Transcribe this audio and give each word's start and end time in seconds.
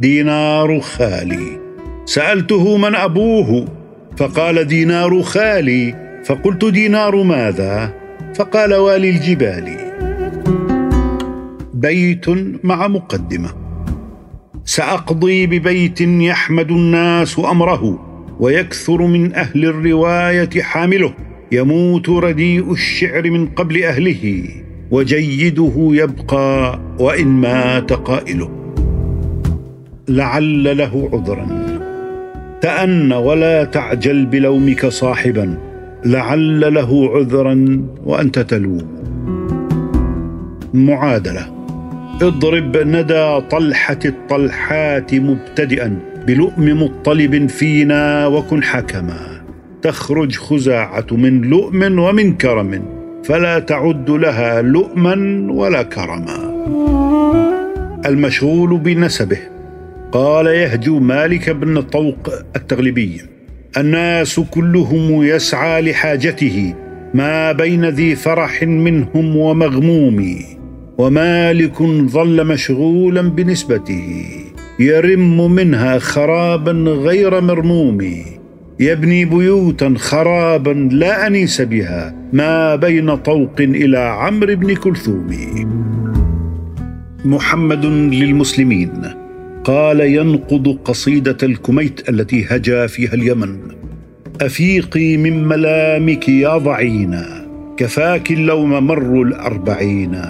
دينار 0.00 0.80
خالي. 0.80 1.60
سألته 2.04 2.76
من 2.76 2.94
أبوه 2.94 3.68
فقال 4.16 4.64
دينار 4.64 5.22
خالي. 5.22 5.94
فقلت 6.24 6.64
دينار 6.64 7.22
ماذا؟ 7.22 7.92
فقال 8.34 8.74
والي 8.74 9.10
الجبال. 9.10 9.76
بيت 11.74 12.26
مع 12.64 12.88
مقدمة. 12.88 13.48
سأقضي 14.64 15.46
ببيت 15.46 16.00
يحمد 16.00 16.70
الناس 16.70 17.38
أمره 17.38 17.98
ويكثر 18.40 19.06
من 19.06 19.34
أهل 19.34 19.64
الرواية 19.64 20.62
حامله. 20.62 21.14
يموت 21.52 22.08
رديء 22.08 22.72
الشعر 22.72 23.30
من 23.30 23.46
قبل 23.46 23.82
أهله 23.82 24.44
وجيده 24.90 25.72
يبقى 25.76 26.80
وإن 26.98 27.26
مات 27.26 27.92
قائله. 27.92 28.59
لعل 30.10 30.78
له 30.78 31.10
عذرا. 31.12 31.46
تأن 32.60 33.12
ولا 33.12 33.64
تعجل 33.64 34.26
بلومك 34.26 34.86
صاحبا. 34.86 35.54
لعل 36.04 36.74
له 36.74 37.10
عذرا 37.16 37.84
وأنت 38.04 38.38
تلوم. 38.38 38.88
معادلة. 40.74 41.46
اضرب 42.22 42.76
ندى 42.76 43.40
طلحة 43.50 43.98
الطلحات 44.04 45.14
مبتدئا. 45.14 45.98
بلؤم 46.26 46.82
مطلب 46.82 47.46
فينا 47.48 48.26
وكن 48.26 48.62
حكما. 48.62 49.42
تخرج 49.82 50.36
خزاعة 50.36 51.06
من 51.12 51.40
لؤم 51.40 51.98
ومن 51.98 52.36
كرم. 52.36 52.82
فلا 53.24 53.58
تعد 53.58 54.10
لها 54.10 54.62
لؤما 54.62 55.46
ولا 55.52 55.82
كرما. 55.82 56.50
المشغول 58.06 58.78
بنسبه. 58.78 59.59
قال 60.12 60.46
يهجو 60.46 60.98
مالك 60.98 61.50
بن 61.50 61.80
طوق 61.80 62.28
التغلبي 62.56 63.20
الناس 63.76 64.40
كلهم 64.40 65.22
يسعى 65.22 65.82
لحاجته 65.82 66.74
ما 67.14 67.52
بين 67.52 67.84
ذي 67.84 68.14
فرح 68.14 68.62
منهم 68.62 69.36
ومغموم 69.36 70.36
ومالك 70.98 71.82
ظل 71.82 72.46
مشغولا 72.46 73.22
بنسبته 73.22 74.24
يرم 74.80 75.52
منها 75.52 75.98
خرابا 75.98 76.72
غير 76.72 77.40
مرموم 77.40 77.98
يبني 78.80 79.24
بيوتا 79.24 79.94
خرابا 79.96 80.88
لا 80.92 81.26
أنيس 81.26 81.60
بها 81.62 82.14
ما 82.32 82.76
بين 82.76 83.16
طوق 83.16 83.54
إلى 83.60 83.98
عمرو 83.98 84.56
بن 84.56 84.74
كلثوم. 84.74 85.30
محمد 87.24 87.84
للمسلمين. 87.86 88.90
قال 89.64 90.00
ينقض 90.00 90.78
قصيدة 90.84 91.36
الكميت 91.42 92.08
التي 92.08 92.46
هجا 92.48 92.86
فيها 92.86 93.14
اليمن. 93.14 93.58
أفيقي 94.40 95.16
من 95.16 95.44
ملامك 95.44 96.28
يا 96.28 96.58
ضعينا 96.58 97.46
كفاك 97.76 98.30
اللوم 98.30 98.86
مر 98.86 99.22
الأربعين. 99.22 100.20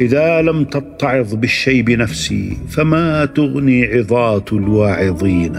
إذا 0.00 0.42
لم 0.42 0.64
تتعظ 0.64 1.34
بالشيب 1.34 1.90
نفسي 1.90 2.56
فما 2.68 3.24
تغني 3.24 3.84
عظات 3.84 4.52
الواعظين. 4.52 5.56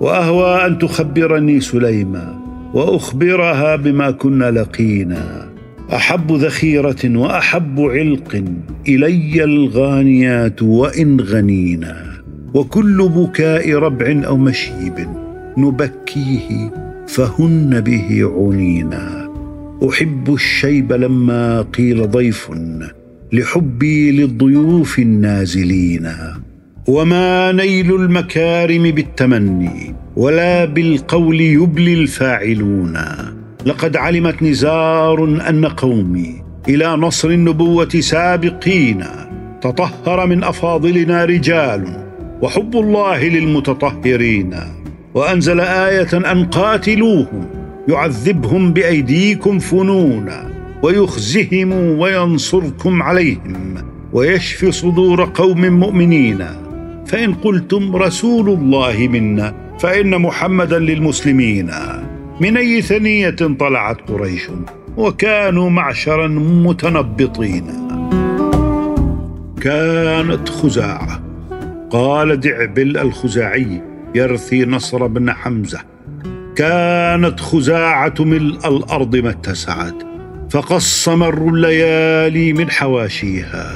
وأهوى 0.00 0.66
أن 0.66 0.78
تخبرني 0.78 1.60
سليمه 1.60 2.38
وأخبرها 2.74 3.76
بما 3.76 4.10
كنا 4.10 4.50
لقينا. 4.50 5.48
أحب 5.92 6.32
ذخيرة 6.32 7.18
وأحب 7.18 7.80
علق 7.80 8.44
إلي 8.88 9.44
الغانيات 9.44 10.62
وإن 10.62 11.20
غنينا. 11.20 12.13
وكل 12.54 13.08
بكاء 13.08 13.74
ربع 13.74 14.22
أو 14.26 14.36
مشيب 14.36 15.08
نبكيه 15.56 16.72
فهن 17.06 17.80
به 17.80 18.32
عنينا. 18.36 19.30
أحب 19.88 20.34
الشيب 20.34 20.92
لما 20.92 21.62
قيل 21.62 22.10
ضيف 22.10 22.50
لحبي 23.32 24.10
للضيوف 24.10 24.98
النازلين. 24.98 26.08
وما 26.88 27.52
نيل 27.52 27.94
المكارم 27.94 28.82
بالتمني 28.82 29.94
ولا 30.16 30.64
بالقول 30.64 31.40
يبلي 31.40 31.94
الفاعلون. 31.94 32.98
لقد 33.66 33.96
علمت 33.96 34.42
نزار 34.42 35.24
أن 35.48 35.64
قومي 35.64 36.42
إلى 36.68 36.96
نصر 36.96 37.28
النبوة 37.28 37.88
سابقين. 37.88 39.04
تطهر 39.62 40.26
من 40.26 40.44
أفاضلنا 40.44 41.24
رجال. 41.24 42.03
وحب 42.44 42.76
الله 42.76 43.28
للمتطهرين. 43.28 44.54
وأنزل 45.14 45.60
آية 45.60 46.32
أن 46.32 46.44
قاتلوهم 46.44 47.46
يعذبهم 47.88 48.72
بأيديكم 48.72 49.58
فنونا 49.58 50.50
ويخزهم 50.82 51.72
وينصركم 51.72 53.02
عليهم 53.02 53.74
ويشفي 54.12 54.72
صدور 54.72 55.30
قوم 55.34 55.60
مؤمنين. 55.66 56.44
فإن 57.06 57.34
قلتم 57.34 57.96
رسول 57.96 58.48
الله 58.50 59.08
منا 59.08 59.54
فإن 59.78 60.20
محمدا 60.20 60.78
للمسلمين. 60.78 61.70
من 62.40 62.56
أي 62.56 62.82
ثنية 62.82 63.36
طلعت 63.58 64.10
قريش؟ 64.10 64.42
وكانوا 64.96 65.70
معشرا 65.70 66.28
متنبطين. 66.66 67.66
كانت 69.60 70.48
خزاعة. 70.48 71.33
قال 71.94 72.40
دعبل 72.40 72.98
الخزاعي 72.98 73.82
يرثي 74.14 74.64
نصر 74.64 75.06
بن 75.06 75.32
حمزة. 75.32 75.80
كانت 76.56 77.40
خزاعة 77.40 78.14
ملء 78.20 78.68
الأرض 78.68 79.16
ما 79.16 79.30
اتسعت 79.30 79.94
فقص 80.50 81.08
مر 81.08 81.48
الليالي 81.48 82.52
من 82.52 82.70
حواشيها. 82.70 83.70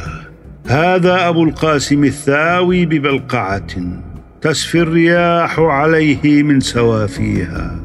هذا 0.66 1.28
أبو 1.28 1.44
القاسم 1.44 2.04
الثاوي 2.04 2.86
ببلقعة 2.86 3.76
تسفي 4.40 4.80
الرياح 4.80 5.58
عليه 5.60 6.42
من 6.42 6.60
سوافيها. 6.60 7.80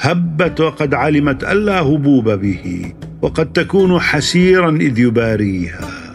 هبت 0.00 0.60
وقد 0.60 0.94
علمت 0.94 1.44
ألا 1.44 1.80
هبوب 1.80 2.30
به 2.30 2.92
وقد 3.22 3.52
تكون 3.52 4.00
حسيرا 4.00 4.70
إذ 4.70 4.98
يباريها. 4.98 6.05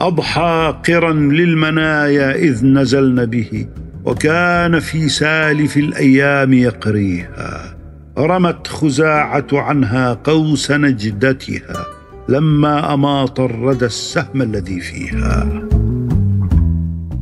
اضحى 0.00 0.76
قرا 0.88 1.12
للمنايا 1.12 2.34
إذ 2.34 2.66
نزلن 2.66 3.26
به 3.26 3.66
وكان 4.04 4.80
في 4.80 5.08
سالف 5.08 5.76
الأيام 5.76 6.52
يقريها. 6.52 7.76
رمت 8.18 8.66
خزاعة 8.66 9.46
عنها 9.52 10.12
قوس 10.12 10.70
نجدتها 10.70 11.86
لما 12.28 12.94
أماط 12.94 13.40
الردى 13.40 13.84
السهم 13.84 14.42
الذي 14.42 14.80
فيها. 14.80 15.68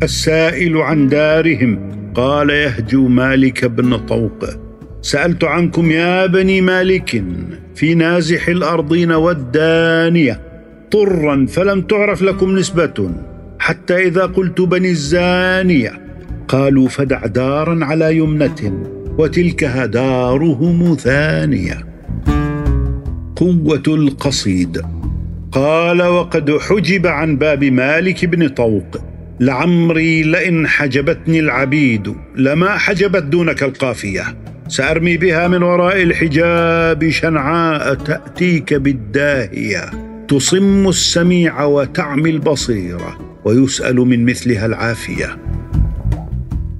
السائل 0.03 0.77
عن 0.77 1.09
دارهم 1.09 1.91
قال 2.15 2.51
يهجو 2.51 3.09
مالك 3.09 3.65
بن 3.65 3.97
طوق. 3.97 4.45
سألت 5.03 5.45
عنكم 5.45 5.91
يا 5.91 6.27
بني 6.27 6.61
مالك 6.61 7.25
في 7.75 7.95
نازح 7.95 8.49
الأرضين 8.49 9.13
والدانية 9.13 10.54
طرا 10.95 11.47
فلم 11.47 11.81
تعرف 11.81 12.23
لكم 12.23 12.59
نسبة. 12.59 13.11
حتى 13.59 13.97
إذا 13.97 14.27
قلت 14.27 14.61
بني 14.61 14.91
الزانية 14.91 15.93
قالوا 16.49 16.89
فدع 16.89 17.27
دارا 17.27 17.85
على 17.85 18.17
يمنة 18.17 18.87
وتلك 19.19 19.65
دارهم 19.65 20.97
ثانية. 21.01 21.87
قوة 23.37 23.83
القصيد. 23.89 24.83
قال 25.53 26.03
وقد 26.03 26.59
حجب 26.59 27.07
عن 27.07 27.37
باب 27.37 27.65
مالك 27.65 28.25
بن 28.25 28.49
طوق 28.49 28.97
لعمري 29.41 30.23
لئن 30.23 30.67
حجبتني 30.67 31.41
العبيد 31.41 32.15
لما 32.37 32.79
حجبت 32.79 33.23
دونك 33.23 33.63
القافية. 33.63 34.25
سأرمي 34.69 35.17
بها 35.17 35.49
من 35.49 35.63
وراء 35.63 36.03
الحجاب 36.03 37.11
شنعاء 37.11 37.95
تأتيك 37.95 38.75
بالداهية. 38.75 40.14
تصم 40.29 40.89
السميع 40.89 41.65
وتعمي 41.65 42.31
البصيره 42.31 43.19
ويسأل 43.45 43.97
من 43.97 44.25
مثلها 44.25 44.67
العافية. 44.67 45.39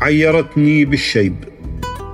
عيرتني 0.01 0.85
بالشيب 0.85 1.35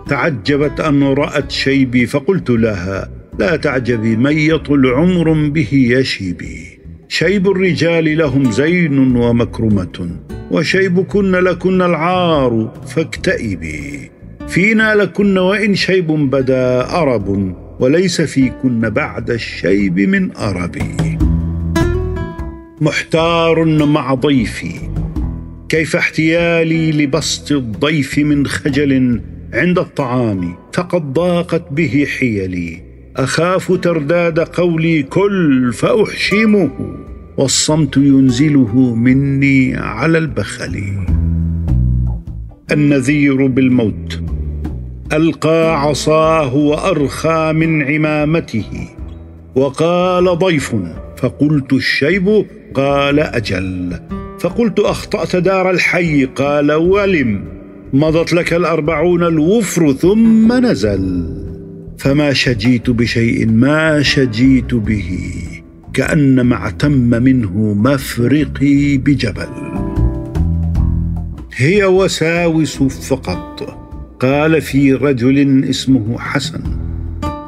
تعجبت 0.08 0.80
أن 0.80 1.02
رأت 1.02 1.50
شيبي 1.50 2.06
فقلت 2.06 2.50
لها 2.50 3.10
لا 3.38 3.56
تعجبي 3.56 4.16
من 4.16 4.38
يطل 4.38 4.86
عمر 4.86 5.48
به 5.48 5.68
يشيبي 5.72 6.80
شيب 7.08 7.48
الرجال 7.48 8.18
لهم 8.18 8.50
زين 8.50 9.16
ومكرمة 9.16 10.10
وشيبكن 10.50 11.30
لكن 11.30 11.82
العار 11.82 12.72
فاكتئبي. 12.86 14.10
فينا 14.48 14.94
لكن 14.94 15.38
وإن 15.38 15.74
شيب 15.74 16.06
بدا 16.06 16.90
أرب 16.90 17.54
وليس 17.80 18.20
فيكن 18.20 18.80
بعد 18.80 19.30
الشيب 19.30 20.00
من 20.00 20.36
أربي. 20.36 21.09
محتار 22.82 23.64
مع 23.64 24.14
ضيفي. 24.14 24.72
كيف 25.68 25.96
احتيالي 25.96 26.92
لبسط 26.92 27.52
الضيف 27.52 28.18
من 28.18 28.46
خجل 28.46 29.20
عند 29.52 29.78
الطعام 29.78 30.54
فقد 30.72 31.12
ضاقت 31.12 31.64
به 31.70 32.06
حيلي. 32.18 32.82
أخاف 33.16 33.72
ترداد 33.72 34.38
قولي 34.38 35.02
كل 35.02 35.72
فأحشمه 35.72 36.70
والصمت 37.36 37.96
ينزله 37.96 38.94
مني 38.94 39.76
على 39.76 40.18
البخل. 40.18 40.82
النذير 42.72 43.46
بالموت 43.46 44.22
ألقى 45.12 45.80
عصاه 45.80 46.54
وأرخى 46.54 47.52
من 47.54 47.82
عمامته. 47.82 48.88
وقال 49.54 50.24
ضيف 50.38 50.76
فقلت 51.16 51.72
الشيب 51.72 52.46
قال 52.74 53.20
أجل. 53.20 53.98
فقلت 54.40 54.80
أخطأت 54.80 55.36
دار 55.36 55.70
الحي. 55.70 56.24
قال 56.24 56.72
ولم. 56.72 57.44
مضت 57.92 58.32
لك 58.32 58.52
الأربعون 58.52 59.22
الوفر 59.22 59.92
ثم 59.92 60.66
نزل. 60.66 61.34
فما 61.98 62.32
شجيت 62.32 62.90
بشيء 62.90 63.48
ما 63.48 64.02
شجيت 64.02 64.74
به 64.74 65.32
كانما 65.94 66.56
اعتم 66.56 66.92
منه 66.92 67.74
مفرقي 67.74 68.96
بجبل. 68.96 69.48
هي 71.56 71.84
وساوس 71.84 72.82
فقط. 72.82 73.76
قال 74.20 74.60
في 74.60 74.92
رجل 74.94 75.64
اسمه 75.64 76.18
حسن. 76.18 76.60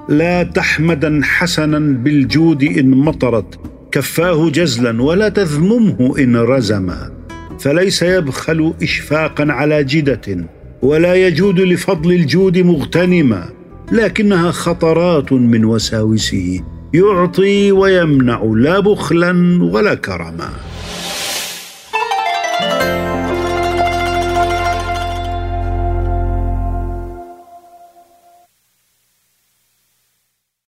لا 0.08 0.42
تحمدا 0.42 1.20
حسنا 1.24 1.78
بالجود 1.78 2.62
إن 2.64 2.90
مطرت. 2.90 3.71
كفاه 3.92 4.50
جزلا 4.50 5.02
ولا 5.02 5.28
تذممه 5.28 6.14
إن 6.18 6.36
رزما 6.36 7.12
فليس 7.60 8.02
يبخل 8.02 8.74
إشفاقا 8.82 9.46
على 9.52 9.84
جدة 9.84 10.46
ولا 10.82 11.14
يجود 11.14 11.60
لفضل 11.60 12.12
الجود 12.12 12.58
مغتنما 12.58 13.48
لكنها 13.92 14.50
خطرات 14.50 15.32
من 15.32 15.64
وساوسه. 15.64 16.60
يعطي 16.94 17.72
ويمنع 17.72 18.42
لا 18.56 18.80
بخلا 18.80 19.62
ولا 19.62 19.94
كرما. 19.94 20.50